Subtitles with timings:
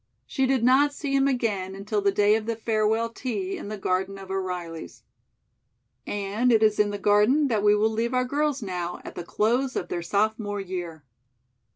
[0.25, 3.77] She did not see him again until the day of the farewell tea in the
[3.77, 5.03] garden of O'Reilly's.
[6.07, 9.23] And it is in the garden that we will leave our girls now, at the
[9.23, 11.03] close of their sophomore year.